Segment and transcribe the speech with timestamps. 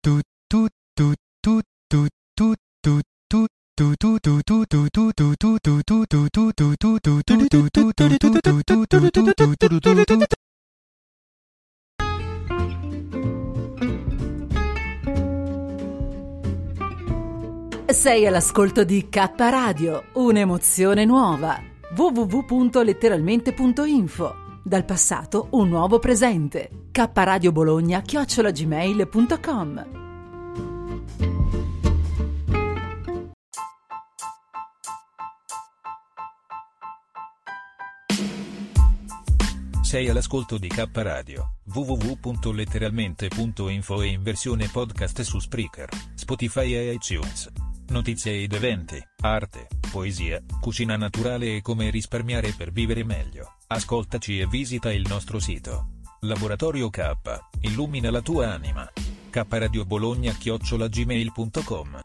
[0.00, 0.22] Toot.
[17.86, 21.60] Sei all'ascolto di K Radio, un'emozione nuova.
[21.94, 26.70] www.letteralmente.info Dal passato un nuovo presente.
[26.92, 29.98] K Radio Bologna chiocciolagmail.com
[39.82, 47.50] Sei all'ascolto di K Radio, www.letteralmente.info e in versione podcast su Spreaker, Spotify e iTunes.
[47.88, 53.54] Notizie ed eventi, arte, poesia, cucina naturale e come risparmiare per vivere meglio.
[53.66, 55.98] Ascoltaci e visita il nostro sito.
[56.20, 57.12] Laboratorio K,
[57.60, 58.90] illumina la tua anima.
[59.30, 62.00] K Radio Bologna chiocciolagmail.com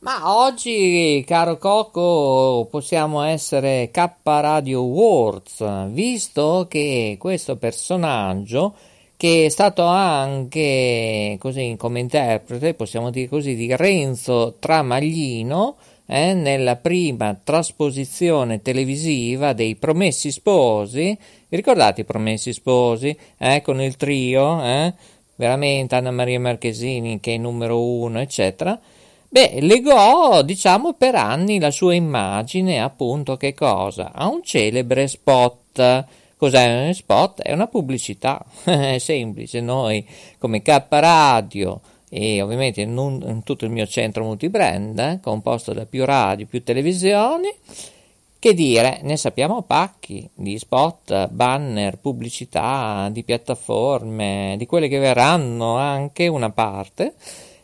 [0.00, 8.76] Ma oggi, caro Coco, possiamo essere K Radio Awards, visto che questo personaggio,
[9.18, 16.76] che è stato anche così come interprete, possiamo dire così, di Renzo Tramaglino, eh, nella
[16.76, 23.14] prima trasposizione televisiva dei Promessi Sposi, vi ricordate i Promessi Sposi?
[23.38, 24.94] Eh, con il trio, eh?
[25.34, 28.78] veramente Anna Maria Marchesini che è numero uno, eccetera.
[29.28, 34.12] Beh, legò, diciamo, per anni la sua immagine, appunto, che cosa?
[34.14, 36.06] A un celebre spot.
[36.38, 37.42] Cos'è uno spot?
[37.42, 39.60] È una pubblicità, è semplice.
[39.60, 40.06] Noi,
[40.38, 45.84] come K Radio e ovviamente un, in tutto il mio centro multibrand, eh, composto da
[45.84, 47.48] più radio, più televisioni,
[48.38, 55.76] che dire, ne sappiamo pacchi di spot, banner, pubblicità, di piattaforme, di quelle che verranno
[55.76, 57.14] anche una parte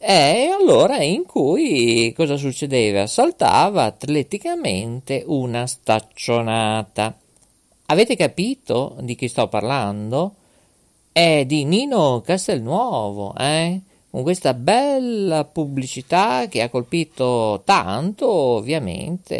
[0.00, 3.08] e allora in cui cosa succedeva?
[3.08, 7.16] Saltava atleticamente una staccionata.
[7.90, 10.34] Avete capito di chi sto parlando?
[11.10, 13.80] È di Nino Castelnuovo, eh?
[14.10, 19.34] Con questa bella pubblicità che ha colpito tanto, ovviamente,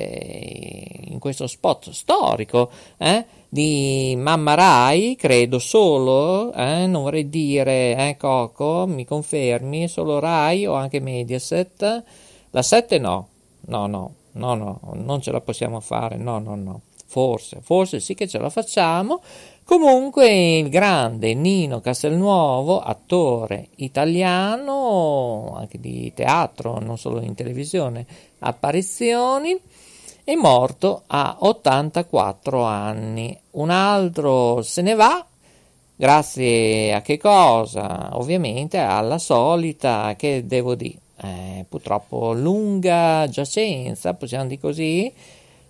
[1.08, 3.26] in questo spot storico, eh?
[3.50, 10.66] di Mamma Rai, credo solo, eh, non vorrei dire, eh, Coco, mi confermi, solo Rai
[10.66, 12.04] o anche Mediaset?
[12.52, 13.28] La 7 no,
[13.66, 18.14] no, no, no, no, non ce la possiamo fare, no, no, no, forse, forse sì
[18.14, 19.22] che ce la facciamo.
[19.64, 28.06] Comunque il grande Nino Castelnuovo, attore italiano, anche di teatro, non solo in televisione,
[28.38, 29.58] apparizioni,
[30.24, 33.38] è morto a 84 anni.
[33.52, 35.24] Un altro se ne va,
[35.96, 38.16] grazie a che cosa?
[38.16, 45.12] Ovviamente alla solita, che devo dire, eh, purtroppo lunga giacenza, possiamo dire così,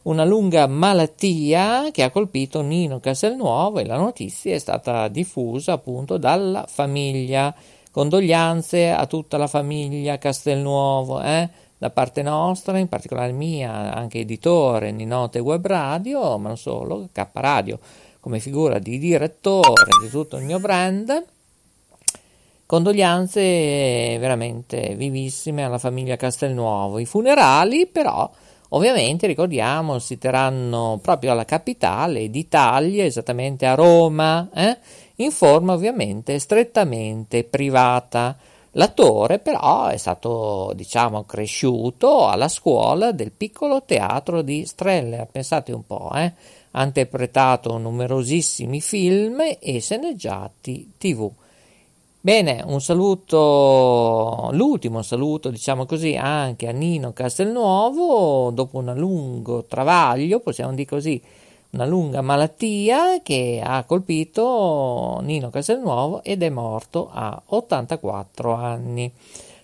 [0.02, 6.16] una lunga malattia che ha colpito Nino Castelnuovo e la notizia è stata diffusa appunto
[6.16, 7.54] dalla famiglia.
[7.90, 11.48] Condoglianze a tutta la famiglia Castelnuovo, eh?
[11.78, 17.08] da parte nostra, in particolare mia, anche editore di Note Web Radio, ma non solo,
[17.12, 17.78] K Radio,
[18.20, 21.24] come figura di direttore di tutto il mio brand.
[22.66, 26.98] Condoglianze veramente vivissime alla famiglia Castelnuovo.
[26.98, 28.30] I funerali, però,
[28.70, 34.78] ovviamente ricordiamo, si terranno proprio alla capitale d'Italia, esattamente a Roma, eh?
[35.16, 38.36] in forma ovviamente strettamente privata.
[38.72, 45.84] L'attore però è stato, diciamo, cresciuto alla scuola del piccolo teatro di Streller, pensate un
[45.86, 46.32] po', eh?
[46.72, 51.30] ha interpretato numerosissimi film e sceneggiati tv.
[52.20, 60.40] Bene, un saluto, l'ultimo saluto, diciamo così, anche a Nino Castelnuovo, dopo un lungo travaglio,
[60.40, 61.22] possiamo dire così,
[61.70, 69.12] una lunga malattia che ha colpito Nino Castelnuovo ed è morto a 84 anni.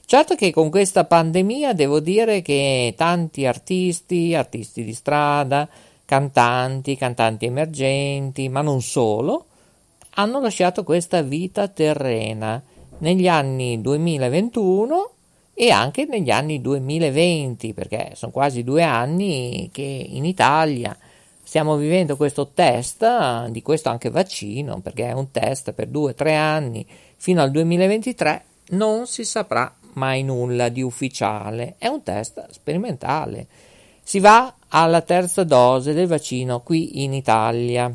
[0.07, 5.69] Certo che con questa pandemia devo dire che tanti artisti, artisti di strada,
[6.05, 9.47] cantanti, cantanti emergenti, ma non solo,
[10.15, 12.63] hanno lasciato questa vita terrena
[12.99, 15.11] negli anni 2021
[15.55, 20.97] e anche negli anni 2020, perché sono quasi due anni che in Italia
[21.43, 26.15] stiamo vivendo questo test, di questo anche vaccino, perché è un test per due o
[26.15, 26.85] tre anni
[27.17, 33.47] fino al 2023, non si saprà mai nulla di ufficiale, è un test sperimentale.
[34.03, 37.95] Si va alla terza dose del vaccino qui in Italia.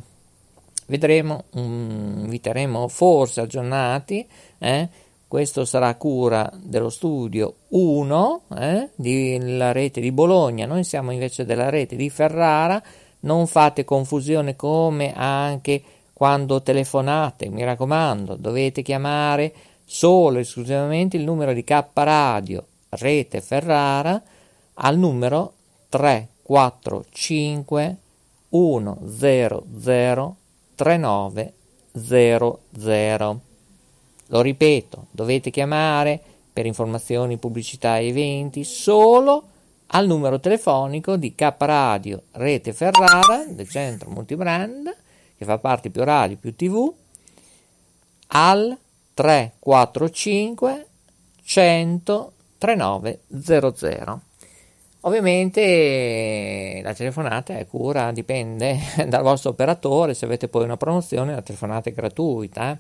[0.90, 4.28] Vedremo, um, vi terremo forse aggiornati.
[4.58, 4.90] Eh?
[5.28, 11.70] Questo sarà cura dello studio 1 eh, della rete di Bologna, noi siamo invece della
[11.70, 12.82] rete di Ferrara.
[13.22, 15.84] Non fate confusione come anche
[16.14, 19.54] quando telefonate, mi raccomando, dovete chiamare
[19.86, 24.20] solo e esclusivamente il numero di K Radio Rete Ferrara
[24.74, 25.54] al numero
[25.90, 27.98] 345
[28.50, 30.38] 100
[30.80, 33.42] 3900.
[34.28, 36.22] Lo ripeto, dovete chiamare
[36.54, 39.44] per informazioni, pubblicità e eventi solo
[39.88, 44.96] al numero telefonico di K Radio Rete Ferrara del centro multibrand
[45.36, 46.94] che fa parte più radio più tv
[48.28, 48.78] al
[49.16, 50.88] 345
[51.44, 54.29] 100 3900.
[55.02, 61.42] Ovviamente la telefonata è cura, dipende dal vostro operatore, se avete poi una promozione la
[61.42, 62.72] telefonata è gratuita.
[62.72, 62.78] Eh?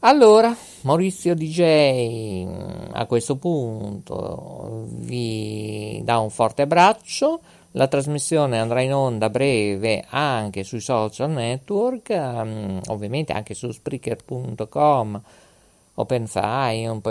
[0.00, 2.46] Allora, Maurizio DJ
[2.92, 7.40] a questo punto vi dà un forte abbraccio.
[7.72, 13.70] La trasmissione andrà in onda a breve anche sui social network, um, ovviamente anche su
[13.70, 15.20] Spreaker.com,
[16.00, 17.10] OpenFi, un po'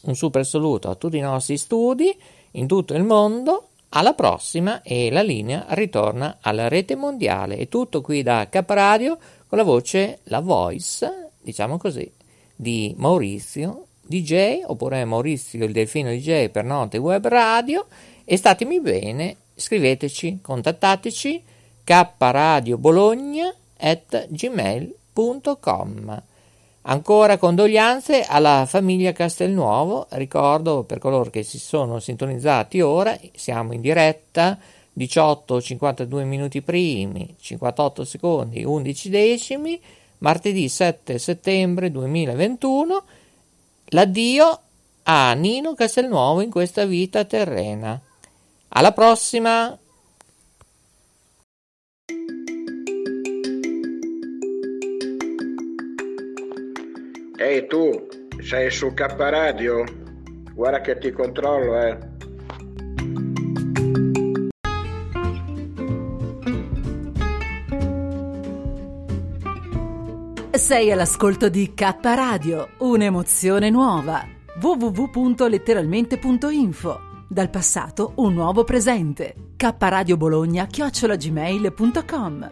[0.03, 2.15] Un super saluto a tutti i nostri studi
[2.51, 7.57] in tutto il mondo alla prossima e la linea ritorna alla rete mondiale.
[7.57, 9.17] È tutto qui da Capradio
[9.47, 12.07] con la voce, la voice, diciamo così,
[12.55, 17.85] di Maurizio DJ oppure Maurizio il Delfino DJ per Note Web Radio.
[18.25, 21.43] E statemi bene, scriveteci, contattateci
[21.83, 26.23] kradiobologna at gmail.com
[26.83, 33.81] Ancora condoglianze alla famiglia Castelnuovo, ricordo per coloro che si sono sintonizzati ora, siamo in
[33.81, 34.57] diretta
[34.91, 39.79] 18 52 minuti primi, 58 secondi, 11 decimi,
[40.19, 43.03] martedì 7 settembre 2021,
[43.93, 44.59] l'addio
[45.03, 47.99] a Nino Castelnuovo in questa vita terrena.
[48.69, 49.77] Alla prossima!
[57.37, 58.07] Ehi tu,
[58.41, 59.83] sei su K Radio?
[60.53, 62.10] Guarda che ti controllo, eh.
[70.61, 74.23] Sei all'ascolto di K Radio, un'emozione nuova.
[74.61, 79.33] www.letteralmente.info Dal passato un nuovo presente.
[79.57, 82.51] K Radio Bologna chiocciolagmail.com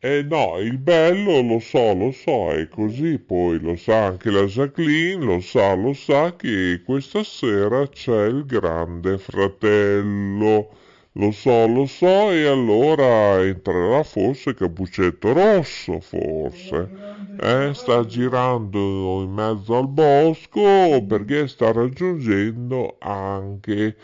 [0.00, 4.44] Eh no, il bello lo so, lo so, è così, poi lo sa anche la
[4.44, 10.86] Jacqueline, lo sa, lo sa che questa sera c'è il grande fratello.
[11.18, 16.90] Lo so, lo so, e allora entrerà forse Capuccetto Rosso, forse.
[17.36, 23.96] Eh, sta girando in mezzo al bosco perché sta raggiungendo anche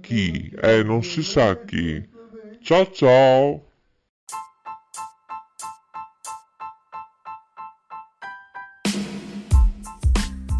[0.00, 0.50] chi?
[0.60, 2.06] Eh, non si sa chi.
[2.60, 3.65] Ciao ciao!